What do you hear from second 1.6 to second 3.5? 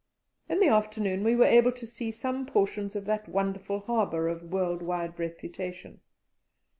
to see some portions of that